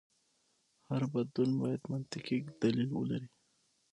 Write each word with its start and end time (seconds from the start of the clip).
هر 0.87 1.01
بدلون 1.13 1.51
باید 1.61 1.81
منطقي 1.93 2.37
دلیل 2.61 2.89
ولري. 2.95 3.29